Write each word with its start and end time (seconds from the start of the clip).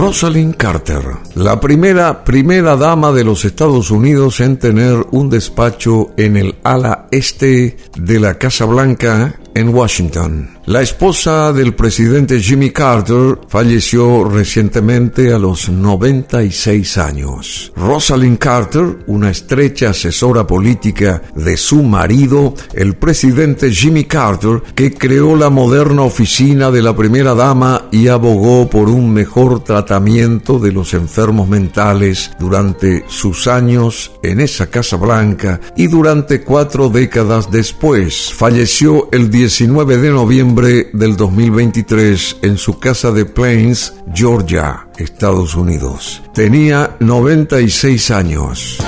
Rosalind 0.00 0.56
Carter, 0.56 1.02
la 1.34 1.60
primera 1.60 2.24
primera 2.24 2.74
dama 2.74 3.12
de 3.12 3.22
los 3.22 3.44
Estados 3.44 3.90
Unidos 3.90 4.40
en 4.40 4.58
tener 4.58 5.04
un 5.10 5.28
despacho 5.28 6.12
en 6.16 6.38
el 6.38 6.56
ala 6.64 7.06
este 7.10 7.76
de 7.98 8.18
la 8.18 8.38
Casa 8.38 8.64
Blanca 8.64 9.38
en 9.54 9.68
Washington. 9.74 10.59
La 10.66 10.82
esposa 10.82 11.54
del 11.54 11.74
presidente 11.74 12.38
Jimmy 12.38 12.70
Carter 12.70 13.38
falleció 13.48 14.24
recientemente 14.24 15.32
a 15.32 15.38
los 15.38 15.70
96 15.70 16.98
años. 16.98 17.72
Rosalind 17.74 18.38
Carter, 18.38 18.98
una 19.06 19.30
estrecha 19.30 19.90
asesora 19.90 20.46
política 20.46 21.22
de 21.34 21.56
su 21.56 21.82
marido, 21.82 22.54
el 22.74 22.94
presidente 22.94 23.72
Jimmy 23.72 24.04
Carter, 24.04 24.62
que 24.74 24.92
creó 24.92 25.34
la 25.34 25.48
moderna 25.48 26.02
oficina 26.02 26.70
de 26.70 26.82
la 26.82 26.94
primera 26.94 27.34
dama 27.34 27.88
y 27.90 28.08
abogó 28.08 28.68
por 28.68 28.90
un 28.90 29.10
mejor 29.14 29.64
tratamiento 29.64 30.58
de 30.58 30.72
los 30.72 30.92
enfermos 30.92 31.48
mentales 31.48 32.32
durante 32.38 33.04
sus 33.08 33.46
años 33.46 34.12
en 34.22 34.40
esa 34.40 34.66
Casa 34.66 34.98
Blanca 34.98 35.58
y 35.74 35.86
durante 35.86 36.42
cuatro 36.42 36.90
décadas 36.90 37.50
después. 37.50 38.30
Falleció 38.34 39.08
el 39.10 39.30
19 39.30 39.96
de 39.96 40.10
noviembre 40.10 40.49
del 40.54 41.16
2023 41.16 42.38
en 42.42 42.58
su 42.58 42.80
casa 42.80 43.12
de 43.12 43.24
Plains, 43.24 43.94
Georgia, 44.12 44.88
Estados 44.96 45.54
Unidos. 45.54 46.22
Tenía 46.34 46.96
96 46.98 48.10
años. 48.10 48.78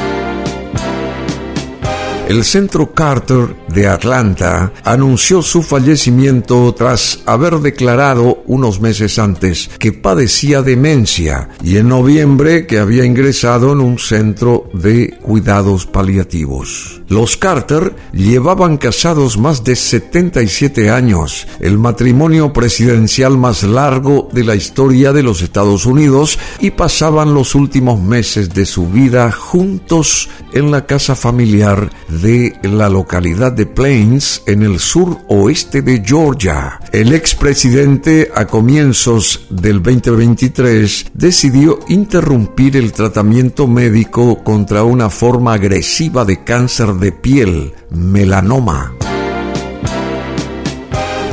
El 2.28 2.42
Centro 2.42 2.92
Carter 2.92 3.54
de 3.74 3.88
Atlanta 3.88 4.72
anunció 4.84 5.42
su 5.42 5.62
fallecimiento 5.62 6.74
tras 6.74 7.20
haber 7.26 7.58
declarado 7.58 8.42
unos 8.46 8.80
meses 8.80 9.18
antes 9.18 9.70
que 9.78 9.92
padecía 9.92 10.62
demencia 10.62 11.48
y 11.62 11.76
en 11.76 11.88
noviembre 11.88 12.66
que 12.66 12.78
había 12.78 13.04
ingresado 13.04 13.72
en 13.72 13.80
un 13.80 13.98
centro 13.98 14.68
de 14.72 15.18
cuidados 15.20 15.86
paliativos. 15.86 17.02
Los 17.08 17.36
Carter 17.36 17.94
llevaban 18.12 18.78
casados 18.78 19.36
más 19.36 19.64
de 19.64 19.76
77 19.76 20.90
años, 20.90 21.46
el 21.60 21.78
matrimonio 21.78 22.52
presidencial 22.52 23.36
más 23.36 23.62
largo 23.62 24.28
de 24.32 24.44
la 24.44 24.54
historia 24.54 25.12
de 25.12 25.22
los 25.22 25.42
Estados 25.42 25.84
Unidos, 25.84 26.38
y 26.60 26.70
pasaban 26.70 27.34
los 27.34 27.54
últimos 27.54 28.00
meses 28.00 28.54
de 28.54 28.64
su 28.64 28.88
vida 28.88 29.30
juntos 29.30 30.30
en 30.52 30.70
la 30.70 30.86
casa 30.86 31.14
familiar 31.14 31.90
de 32.08 32.56
la 32.62 32.88
localidad 32.88 33.52
de 33.52 33.61
Plains 33.66 34.42
en 34.46 34.62
el 34.62 34.78
sur 34.78 35.18
oeste 35.28 35.82
de 35.82 36.02
Georgia. 36.04 36.80
El 36.92 37.12
expresidente 37.12 38.30
a 38.34 38.46
comienzos 38.46 39.46
del 39.50 39.82
2023 39.82 41.06
decidió 41.14 41.78
interrumpir 41.88 42.76
el 42.76 42.92
tratamiento 42.92 43.66
médico 43.66 44.42
contra 44.42 44.84
una 44.84 45.10
forma 45.10 45.54
agresiva 45.54 46.24
de 46.24 46.44
cáncer 46.44 46.94
de 46.94 47.12
piel, 47.12 47.74
melanoma. 47.90 48.94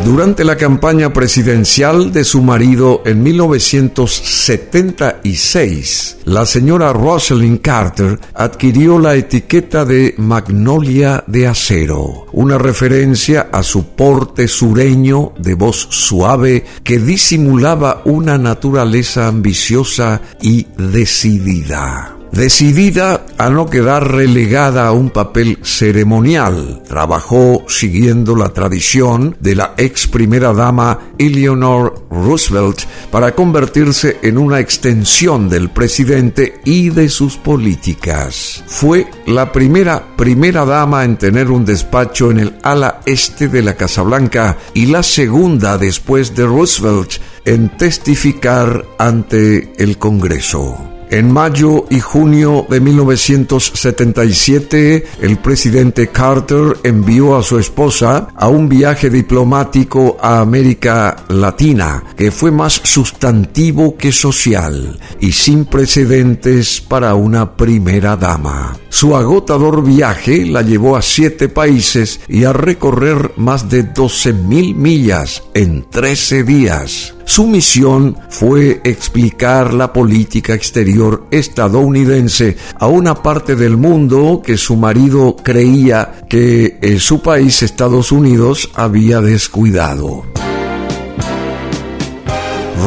Durante 0.05 0.45
la 0.45 0.55
campaña 0.55 1.11
presidencial 1.13 2.13
de 2.13 2.23
su 2.23 2.41
marido 2.41 3.03
en 3.05 3.21
1976, 3.21 6.19
la 6.23 6.45
señora 6.45 6.93
Rosalind 6.93 7.59
Carter 7.61 8.17
adquirió 8.33 8.97
la 8.97 9.15
etiqueta 9.15 9.83
de 9.85 10.15
Magnolia 10.17 11.25
de 11.27 11.47
Acero, 11.47 12.27
una 12.31 12.57
referencia 12.57 13.49
a 13.51 13.61
su 13.61 13.87
porte 13.95 14.47
sureño 14.47 15.33
de 15.37 15.53
voz 15.53 15.89
suave 15.91 16.63
que 16.83 16.97
disimulaba 16.97 18.01
una 18.05 18.37
naturaleza 18.37 19.27
ambiciosa 19.27 20.21
y 20.41 20.65
decidida. 20.77 22.18
Decidida 22.31 23.25
a 23.37 23.49
no 23.49 23.65
quedar 23.69 24.11
relegada 24.11 24.87
a 24.87 24.91
un 24.91 25.09
papel 25.09 25.57
ceremonial, 25.63 26.83
trabajó 26.87 27.65
siguiendo 27.67 28.35
la 28.35 28.49
tradición 28.49 29.35
de 29.39 29.55
la 29.55 29.73
ex 29.77 30.07
primera 30.07 30.53
dama 30.53 30.99
Eleanor 31.17 32.05
Roosevelt 32.11 32.81
para 33.11 33.33
convertirse 33.33 34.19
en 34.21 34.37
una 34.37 34.59
extensión 34.59 35.49
del 35.49 35.69
presidente 35.69 36.61
y 36.65 36.89
de 36.89 37.09
sus 37.09 37.35
políticas. 37.35 38.63
Fue 38.67 39.07
la 39.25 39.51
primera 39.51 40.15
primera 40.15 40.65
dama 40.65 41.05
en 41.05 41.17
tener 41.17 41.49
un 41.49 41.65
despacho 41.65 42.29
en 42.31 42.39
el 42.39 42.55
ala 42.63 43.01
este 43.05 43.47
de 43.47 43.63
la 43.63 43.75
Casa 43.75 44.03
Blanca 44.03 44.57
y 44.73 44.85
la 44.85 45.01
segunda 45.01 45.77
después 45.77 46.35
de 46.35 46.45
Roosevelt 46.45 47.13
en 47.45 47.69
testificar 47.77 48.85
ante 48.97 49.73
el 49.77 49.97
Congreso. 49.97 50.88
En 51.11 51.31
mayo 51.31 51.85
y 51.89 51.99
junio 51.99 52.67
de 52.69 52.79
1977, 52.79 55.07
el 55.21 55.39
presidente 55.39 56.09
Carter 56.09 56.77
envió 56.83 57.35
a 57.35 57.41
su 57.41 57.57
esposa 57.57 58.27
a 58.35 58.47
un 58.47 58.69
viaje 58.69 59.09
diplomático 59.09 60.17
a 60.21 60.39
América 60.39 61.25
Latina, 61.29 62.03
que 62.15 62.29
fue 62.29 62.51
más 62.51 62.79
sustantivo 62.83 63.97
que 63.97 64.11
social 64.11 64.99
y 65.19 65.31
sin 65.31 65.65
precedentes 65.65 66.79
para 66.79 67.15
una 67.15 67.57
primera 67.57 68.15
dama. 68.15 68.77
Su 68.89 69.15
agotador 69.15 69.83
viaje 69.83 70.45
la 70.45 70.61
llevó 70.61 70.95
a 70.95 71.01
siete 71.01 71.49
países 71.49 72.19
y 72.27 72.43
a 72.43 72.53
recorrer 72.53 73.31
más 73.35 73.67
de 73.67 73.83
12.000 73.83 74.75
millas 74.75 75.41
en 75.55 75.89
13 75.89 76.43
días. 76.43 77.15
Su 77.25 77.45
misión 77.45 78.17
fue 78.29 78.81
explicar 78.83 79.75
la 79.75 79.93
política 79.93 80.55
exterior 80.55 80.98
estadounidense 81.31 82.57
a 82.75 82.87
una 82.87 83.15
parte 83.15 83.55
del 83.55 83.77
mundo 83.77 84.41
que 84.43 84.57
su 84.57 84.75
marido 84.75 85.35
creía 85.41 86.21
que 86.27 86.77
en 86.81 86.99
su 86.99 87.21
país 87.21 87.63
Estados 87.63 88.11
Unidos 88.11 88.69
había 88.75 89.21
descuidado. 89.21 90.23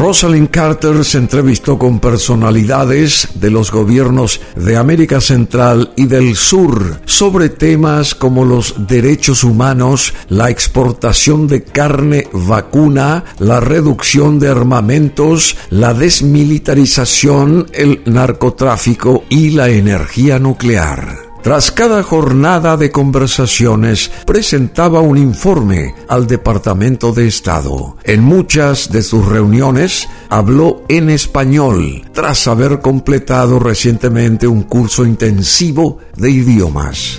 Rosalind 0.02 0.50
Carter 0.50 1.04
se 1.04 1.18
entrevistó 1.18 1.78
con 1.78 2.00
personalidades 2.00 3.28
de 3.36 3.50
los 3.50 3.70
gobiernos 3.70 4.40
de 4.56 4.76
América 4.76 5.20
Central 5.20 5.92
y 5.94 6.06
del 6.06 6.34
Sur 6.34 7.00
sobre 7.04 7.50
temas 7.50 8.16
como 8.16 8.44
los 8.44 8.88
derechos 8.88 9.44
humanos, 9.44 10.12
la 10.28 10.50
exportación 10.50 11.46
de 11.46 11.62
carne 11.62 12.26
vacuna, 12.32 13.22
la 13.38 13.60
reducción 13.60 14.40
de 14.40 14.48
armamentos, 14.48 15.56
la 15.70 15.94
desmilitarización, 15.94 17.68
el 17.72 18.02
narcotráfico 18.04 19.22
y 19.28 19.50
la 19.50 19.68
energía 19.68 20.40
nuclear. 20.40 21.21
Tras 21.42 21.72
cada 21.72 22.04
jornada 22.04 22.76
de 22.76 22.92
conversaciones, 22.92 24.12
presentaba 24.24 25.00
un 25.00 25.18
informe 25.18 25.92
al 26.08 26.28
Departamento 26.28 27.12
de 27.12 27.26
Estado. 27.26 27.96
En 28.04 28.22
muchas 28.22 28.92
de 28.92 29.02
sus 29.02 29.26
reuniones 29.26 30.08
habló 30.28 30.84
en 30.88 31.10
español, 31.10 32.06
tras 32.12 32.46
haber 32.46 32.80
completado 32.80 33.58
recientemente 33.58 34.46
un 34.46 34.62
curso 34.62 35.04
intensivo 35.04 35.98
de 36.16 36.30
idiomas. 36.30 37.18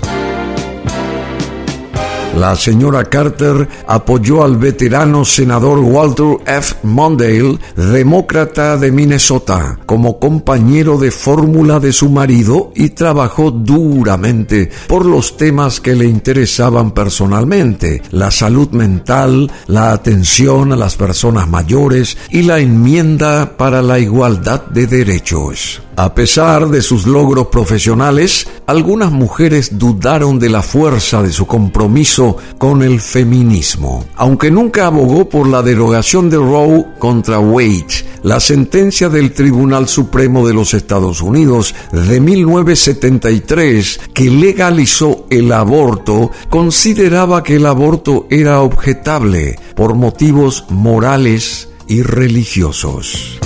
La 2.36 2.56
señora 2.56 3.04
Carter 3.04 3.68
apoyó 3.86 4.42
al 4.42 4.56
veterano 4.56 5.24
senador 5.24 5.78
Walter 5.78 6.38
F. 6.44 6.74
Mondale, 6.82 7.58
demócrata 7.76 8.76
de 8.76 8.90
Minnesota, 8.90 9.78
como 9.86 10.18
compañero 10.18 10.98
de 10.98 11.12
fórmula 11.12 11.78
de 11.78 11.92
su 11.92 12.10
marido 12.10 12.72
y 12.74 12.90
trabajó 12.90 13.52
duramente 13.52 14.68
por 14.88 15.06
los 15.06 15.36
temas 15.36 15.80
que 15.80 15.94
le 15.94 16.06
interesaban 16.06 16.90
personalmente, 16.90 18.02
la 18.10 18.32
salud 18.32 18.70
mental, 18.70 19.50
la 19.68 19.92
atención 19.92 20.72
a 20.72 20.76
las 20.76 20.96
personas 20.96 21.48
mayores 21.48 22.18
y 22.30 22.42
la 22.42 22.58
enmienda 22.58 23.56
para 23.56 23.80
la 23.80 24.00
igualdad 24.00 24.66
de 24.66 24.88
derechos. 24.88 25.83
A 25.96 26.12
pesar 26.12 26.70
de 26.70 26.82
sus 26.82 27.06
logros 27.06 27.46
profesionales, 27.46 28.48
algunas 28.66 29.12
mujeres 29.12 29.78
dudaron 29.78 30.40
de 30.40 30.48
la 30.48 30.60
fuerza 30.60 31.22
de 31.22 31.30
su 31.30 31.46
compromiso 31.46 32.36
con 32.58 32.82
el 32.82 33.00
feminismo. 33.00 34.04
Aunque 34.16 34.50
nunca 34.50 34.86
abogó 34.86 35.28
por 35.28 35.46
la 35.46 35.62
derogación 35.62 36.30
de 36.30 36.36
Roe 36.36 36.84
contra 36.98 37.38
Wade, 37.38 37.86
la 38.24 38.40
sentencia 38.40 39.08
del 39.08 39.32
Tribunal 39.32 39.86
Supremo 39.86 40.44
de 40.46 40.54
los 40.54 40.74
Estados 40.74 41.20
Unidos 41.22 41.76
de 41.92 42.20
1973 42.20 44.00
que 44.12 44.30
legalizó 44.30 45.26
el 45.30 45.52
aborto, 45.52 46.32
consideraba 46.50 47.44
que 47.44 47.56
el 47.56 47.66
aborto 47.66 48.26
era 48.30 48.62
objetable 48.62 49.60
por 49.76 49.94
motivos 49.94 50.64
morales 50.70 51.68
y 51.86 52.02
religiosos. 52.02 53.38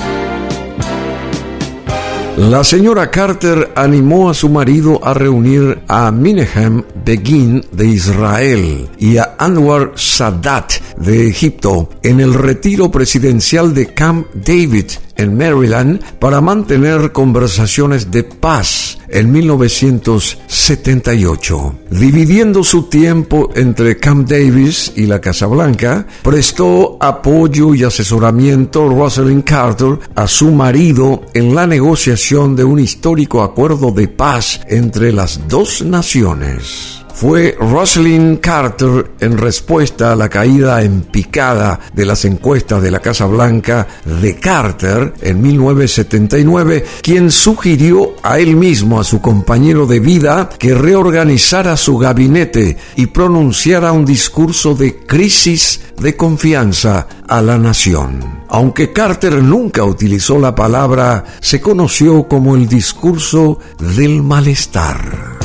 La 2.39 2.63
señora 2.63 3.11
Carter 3.11 3.73
animó 3.75 4.31
a 4.31 4.35
su 4.35 4.49
marido 4.49 5.05
a 5.05 5.13
reunir 5.13 5.81
a 5.89 6.13
Minehem 6.13 6.85
Begin 7.05 7.67
de 7.73 7.87
Israel 7.89 8.89
y 8.97 9.17
a 9.17 9.35
Anwar 9.41 9.91
Sadat 9.97 10.75
de 10.99 11.27
Egipto 11.27 11.91
en 12.01 12.21
el 12.21 12.35
retiro 12.35 12.93
presidencial 12.93 13.75
de 13.75 13.93
Camp 13.93 14.29
David 14.35 14.87
en 15.19 15.37
Maryland, 15.37 16.03
para 16.19 16.41
mantener 16.41 17.13
conversaciones 17.13 18.11
de 18.11 18.25
paz 18.25 18.99
en 19.09 19.31
1978. 19.31 21.79
Dividiendo 21.91 22.65
su 22.65 22.85
tiempo 22.85 23.51
entre 23.55 23.99
Camp 23.99 24.27
Davis 24.29 24.93
y 24.97 25.05
la 25.07 25.21
Casa 25.21 25.47
Blanca, 25.47 26.07
prestó 26.23 26.97
apoyo 27.01 27.75
y 27.75 27.85
asesoramiento 27.85 28.89
Rosalind 28.89 29.45
Carter 29.45 29.99
a 30.15 30.27
su 30.27 30.51
marido 30.51 31.23
en 31.35 31.55
la 31.55 31.67
negociación 31.67 32.57
de 32.57 32.65
un 32.65 32.79
histórico 32.79 33.43
acuerdo 33.43 33.91
de 33.91 34.09
paz 34.09 34.63
entre 34.69 35.13
las 35.13 35.47
dos 35.49 35.83
naciones 35.83 36.98
fue 37.19 37.57
Rosalind 37.59 38.39
Carter 38.39 39.11
en 39.19 39.39
respuesta 39.39 40.13
a 40.13 40.17
la 40.17 40.29
caída 40.29 40.85
en 40.85 41.01
picada 41.01 41.81
de 41.93 42.07
las 42.07 42.25
encuestas 42.25 42.81
de 42.81 42.93
la 42.93 43.01
Casa 43.01 43.27
Blanca 43.27 43.89
de 44.05 44.37
Carter 44.37 45.15
en 45.21 45.43
1979, 45.43 46.85
quien 47.03 47.33
sugirió 47.33 48.15
a 48.23 48.39
él 48.39 48.55
mismo, 48.55 49.01
a 49.01 49.05
su 49.05 49.21
compañero 49.21 49.85
de 49.85 49.99
vida, 49.99 50.49
que 50.61 50.77
reorganizara 50.77 51.77
su 51.77 51.99
gabinete 51.99 52.77
y 52.95 53.07
pronunciara 53.07 53.91
un 53.91 54.05
discurso 54.05 54.77
de 54.77 54.99
crisis 54.99 55.81
de 55.99 56.15
confianza 56.15 57.09
a 57.27 57.43
la 57.43 57.59
nación. 57.59 58.45
Aunque 58.49 58.93
Carter 58.93 59.43
nunca 59.43 59.83
utilizó 59.83 60.39
la 60.39 60.55
palabra, 60.55 61.25
se 61.41 61.61
conoció 61.61 62.29
como 62.29 62.55
el 62.55 62.69
discurso 62.69 63.59
del 63.81 64.23
malestar. 64.23 65.38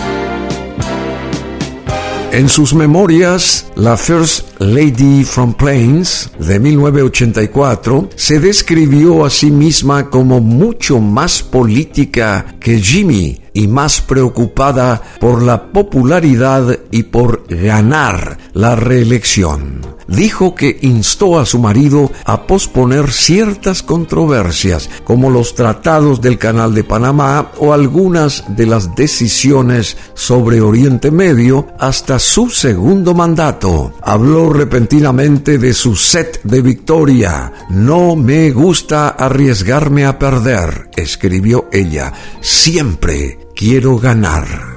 En 2.34 2.50
sus 2.50 2.74
memorias, 2.74 3.68
la 3.76 3.96
First 3.96 4.53
Lady 4.60 5.24
from 5.24 5.54
Plains 5.54 6.32
de 6.40 6.60
1984 6.60 8.10
se 8.16 8.40
describió 8.40 9.26
a 9.26 9.30
sí 9.30 9.52
misma 9.52 10.10
como 10.10 10.40
mucho 10.40 11.00
más 11.00 11.44
política 11.44 12.56
que 12.60 12.80
Jimmy 12.80 13.42
y 13.54 13.68
más 13.68 14.02
preocupada 14.02 15.02
por 15.20 15.42
la 15.44 15.72
popularidad 15.72 16.80
y 16.92 17.04
por 17.04 17.46
ganar 17.48 18.38
la 18.54 18.76
reelección 18.76 19.94
dijo 20.08 20.56
que 20.56 20.78
instó 20.82 21.40
a 21.40 21.46
su 21.46 21.60
marido 21.60 22.12
a 22.26 22.46
posponer 22.46 23.12
ciertas 23.12 23.84
controversias, 23.84 24.90
como 25.04 25.30
los 25.30 25.56
tratados 25.56 26.22
del 26.22 26.38
Canal 26.38 26.74
de 26.74 26.84
Panamá 26.84 27.52
o 27.60 27.74
algunas 27.74 28.44
de 28.56 28.66
las 28.66 28.96
decisiones 28.96 29.98
sobre 30.14 30.62
Oriente 30.62 31.12
Medio, 31.12 31.68
hasta 31.80 32.20
su 32.20 32.50
segundo 32.50 33.14
mandato. 33.14 33.94
Habló 34.02 34.43
repentinamente 34.52 35.58
de 35.58 35.74
su 35.74 35.96
set 35.96 36.42
de 36.44 36.62
victoria. 36.62 37.54
No 37.70 38.16
me 38.16 38.52
gusta 38.52 39.10
arriesgarme 39.10 40.06
a 40.06 40.20
perder, 40.20 40.90
escribió 40.96 41.70
ella. 41.72 42.12
Siempre 42.42 43.40
quiero 43.56 43.98
ganar. 43.98 44.73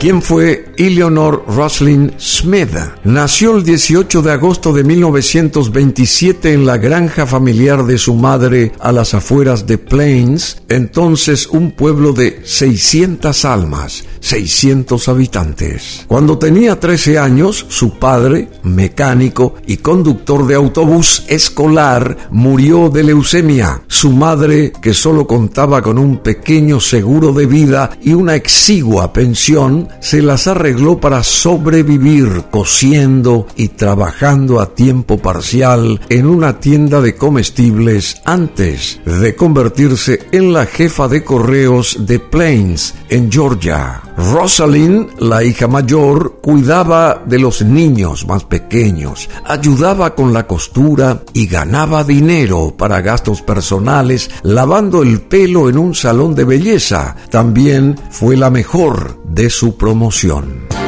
¿Quién 0.00 0.22
fue 0.22 0.72
Eleanor 0.76 1.44
Roslin 1.48 2.12
Smith? 2.20 2.70
Nació 3.02 3.56
el 3.56 3.64
18 3.64 4.22
de 4.22 4.30
agosto 4.30 4.72
de 4.72 4.84
1927 4.84 6.52
en 6.52 6.66
la 6.66 6.76
granja 6.76 7.26
familiar 7.26 7.84
de 7.84 7.98
su 7.98 8.14
madre 8.14 8.70
a 8.78 8.92
las 8.92 9.14
afueras 9.14 9.66
de 9.66 9.76
Plains, 9.76 10.62
entonces 10.68 11.48
un 11.48 11.72
pueblo 11.72 12.12
de 12.12 12.42
600 12.44 13.44
almas, 13.44 14.04
600 14.20 15.08
habitantes. 15.08 16.04
Cuando 16.06 16.38
tenía 16.38 16.78
13 16.78 17.18
años, 17.18 17.66
su 17.68 17.98
padre, 17.98 18.50
mecánico 18.62 19.56
y 19.66 19.78
conductor 19.78 20.46
de 20.46 20.54
autobús 20.54 21.24
escolar, 21.26 22.16
murió 22.30 22.88
de 22.88 23.02
leucemia. 23.02 23.82
Su 23.88 24.12
madre, 24.12 24.72
que 24.80 24.94
solo 24.94 25.26
contaba 25.26 25.82
con 25.82 25.98
un 25.98 26.18
pequeño 26.18 26.78
seguro 26.78 27.32
de 27.32 27.46
vida 27.46 27.90
y 28.00 28.12
una 28.12 28.36
exigua 28.36 29.12
pensión, 29.12 29.87
se 30.00 30.22
las 30.22 30.46
arregló 30.46 30.98
para 30.98 31.22
sobrevivir 31.22 32.44
cosiendo 32.50 33.46
y 33.56 33.68
trabajando 33.68 34.60
a 34.60 34.74
tiempo 34.74 35.18
parcial 35.18 36.00
en 36.08 36.26
una 36.26 36.60
tienda 36.60 37.00
de 37.00 37.14
comestibles 37.16 38.20
antes 38.24 39.00
de 39.04 39.34
convertirse 39.34 40.26
en 40.32 40.52
la 40.52 40.66
jefa 40.66 41.08
de 41.08 41.24
correos 41.24 42.06
de 42.06 42.18
Plains, 42.18 42.94
en 43.08 43.30
Georgia. 43.30 44.07
Rosalind, 44.18 45.20
la 45.20 45.44
hija 45.44 45.68
mayor, 45.68 46.40
cuidaba 46.42 47.22
de 47.24 47.38
los 47.38 47.62
niños 47.62 48.26
más 48.26 48.42
pequeños, 48.42 49.30
ayudaba 49.44 50.16
con 50.16 50.32
la 50.32 50.44
costura 50.44 51.22
y 51.32 51.46
ganaba 51.46 52.02
dinero 52.02 52.74
para 52.76 53.00
gastos 53.00 53.42
personales 53.42 54.28
lavando 54.42 55.02
el 55.04 55.20
pelo 55.20 55.68
en 55.68 55.78
un 55.78 55.94
salón 55.94 56.34
de 56.34 56.44
belleza. 56.44 57.14
También 57.30 57.96
fue 58.10 58.36
la 58.36 58.50
mejor 58.50 59.22
de 59.24 59.50
su 59.50 59.76
promoción 59.76 60.87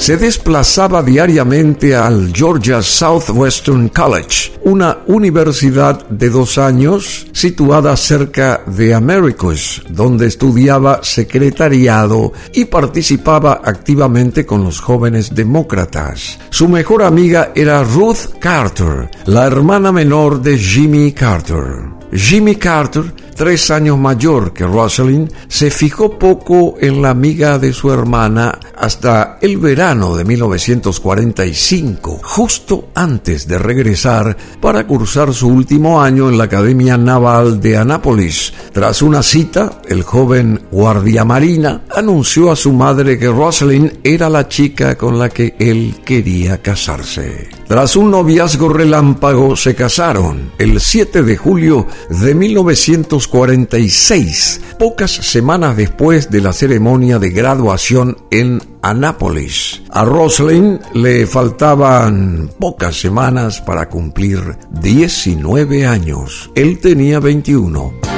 se 0.00 0.16
desplazaba 0.16 1.02
diariamente 1.02 1.94
al 1.94 2.32
Georgia 2.32 2.80
Southwestern 2.80 3.90
College, 3.90 4.50
una 4.64 5.00
universidad 5.08 6.08
de 6.08 6.30
dos 6.30 6.56
años 6.56 7.26
situada 7.32 7.94
cerca 7.98 8.62
de 8.66 8.94
Americus, 8.94 9.82
donde 9.90 10.26
estudiaba 10.26 11.00
secretariado 11.02 12.32
y 12.54 12.64
participaba 12.64 13.60
activamente 13.62 14.46
con 14.46 14.64
los 14.64 14.80
jóvenes 14.80 15.34
demócratas. 15.34 16.38
Su 16.48 16.66
mejor 16.66 17.02
amiga 17.02 17.52
era 17.54 17.84
Ruth 17.84 18.38
Carter, 18.40 19.10
la 19.26 19.46
hermana 19.46 19.92
menor 19.92 20.40
de 20.40 20.56
Jimmy 20.56 21.12
Carter. 21.12 21.90
Jimmy 22.12 22.56
Carter, 22.56 23.04
tres 23.40 23.70
años 23.70 23.96
mayor 23.96 24.52
que 24.52 24.66
Rosalind, 24.66 25.32
se 25.48 25.70
fijó 25.70 26.18
poco 26.18 26.74
en 26.78 27.00
la 27.00 27.08
amiga 27.08 27.58
de 27.58 27.72
su 27.72 27.90
hermana 27.90 28.58
hasta 28.76 29.38
el 29.40 29.56
verano 29.56 30.14
de 30.14 30.26
1945, 30.26 32.20
justo 32.22 32.90
antes 32.94 33.48
de 33.48 33.58
regresar 33.58 34.36
para 34.60 34.86
cursar 34.86 35.32
su 35.32 35.48
último 35.48 36.02
año 36.02 36.28
en 36.28 36.36
la 36.36 36.44
Academia 36.44 36.98
Naval 36.98 37.62
de 37.62 37.78
Anápolis. 37.78 38.52
Tras 38.74 39.00
una 39.00 39.22
cita, 39.22 39.80
el 39.88 40.02
joven 40.02 40.60
guardia 40.70 41.24
marina 41.24 41.84
anunció 41.96 42.50
a 42.50 42.56
su 42.56 42.74
madre 42.74 43.18
que 43.18 43.28
Rosalind 43.28 44.00
era 44.04 44.28
la 44.28 44.48
chica 44.48 44.98
con 44.98 45.18
la 45.18 45.30
que 45.30 45.56
él 45.58 46.02
quería 46.04 46.60
casarse. 46.60 47.59
Tras 47.70 47.94
un 47.94 48.10
noviazgo 48.10 48.68
relámpago 48.68 49.54
se 49.54 49.76
casaron 49.76 50.50
el 50.58 50.80
7 50.80 51.22
de 51.22 51.36
julio 51.36 51.86
de 52.08 52.34
1946, 52.34 54.60
pocas 54.76 55.12
semanas 55.12 55.76
después 55.76 56.32
de 56.32 56.40
la 56.40 56.52
ceremonia 56.52 57.20
de 57.20 57.30
graduación 57.30 58.16
en 58.32 58.60
Anápolis. 58.82 59.82
A 59.90 60.04
Roslyn 60.04 60.80
le 60.94 61.28
faltaban 61.28 62.50
pocas 62.58 62.98
semanas 62.98 63.60
para 63.60 63.88
cumplir 63.88 64.40
19 64.82 65.86
años. 65.86 66.50
Él 66.56 66.80
tenía 66.80 67.20
21. 67.20 68.09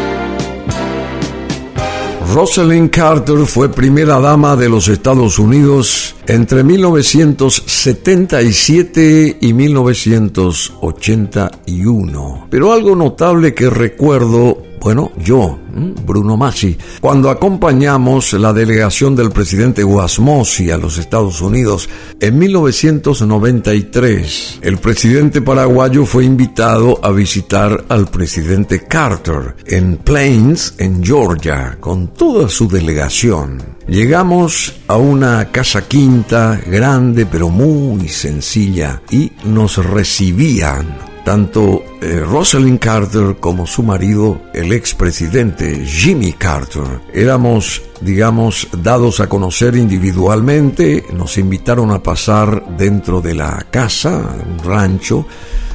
Rosalind 2.33 2.91
Carter 2.91 3.45
fue 3.45 3.69
primera 3.69 4.19
dama 4.19 4.57
de 4.57 4.71
los 4.71 4.89
Estados 4.89 5.39
Unidos 5.39 6.17
entre 6.27 6.65
1977 6.65 9.37
y 9.39 9.53
1981. 9.53 12.47
Pero 12.49 12.73
algo 12.73 12.97
notable 12.97 13.53
que 13.53 13.69
recuerdo 13.69 14.73
bueno, 14.83 15.13
yo, 15.17 15.61
Bruno 16.05 16.37
Massi, 16.37 16.77
cuando 17.01 17.31
acompañamos 17.31 18.35
la 18.35 18.53
delegación 18.53 19.17
del 19.17 19.31
presidente 19.31 19.83
Guasmosi 19.83 20.71
a 20.71 20.77
los 20.77 20.99
Estados 20.99 21.41
Unidos 21.41 21.89
en 22.21 22.39
1993, 22.39 24.59
el 24.63 24.79
presidente 24.79 25.43
paraguayo 25.43 26.05
fue 26.05 26.25
invitado 26.25 27.01
a 27.03 27.11
visitar 27.11 27.85
al 27.89 28.09
presidente 28.09 28.85
Carter 28.85 29.57
en 29.67 29.97
Plains, 29.97 30.75
en 30.79 31.03
Georgia, 31.03 31.77
con 31.81 32.09
toda 32.09 32.49
su 32.49 32.69
delegación. 32.69 33.63
Llegamos 33.89 34.75
a 34.87 34.97
una 34.97 35.51
casa 35.51 35.89
quinta 35.89 36.61
grande 36.67 37.27
pero 37.27 37.49
muy 37.49 38.09
sencilla 38.09 39.03
y 39.11 39.33
nos 39.45 39.85
recibían 39.85 41.12
tanto 41.25 41.85
eh, 42.01 42.21
Rosalind 42.21 42.79
Carter 42.79 43.37
como 43.39 43.67
su 43.67 43.83
marido, 43.83 44.41
el 44.55 44.73
expresidente 44.73 45.85
Jimmy 45.85 46.33
Carter, 46.33 47.01
éramos, 47.13 47.83
digamos, 48.01 48.69
dados 48.73 49.21
a 49.21 49.29
conocer 49.29 49.77
individualmente, 49.77 51.05
nos 51.13 51.39
invitaron 51.39 51.91
a 51.91 52.03
pasar 52.03 52.77
dentro 52.77 53.21
de 53.21 53.35
la 53.35 53.67
casa, 53.71 54.37
un 54.47 54.65
rancho, 54.65 55.27